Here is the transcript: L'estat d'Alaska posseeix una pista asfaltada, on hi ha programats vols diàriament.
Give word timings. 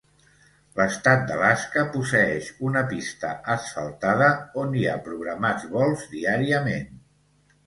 L'estat 0.77 1.25
d'Alaska 1.31 1.83
posseeix 1.97 2.47
una 2.69 2.83
pista 2.93 3.35
asfaltada, 3.57 4.31
on 4.63 4.75
hi 4.81 4.87
ha 4.87 4.97
programats 5.11 5.69
vols 5.77 6.09
diàriament. 6.17 6.91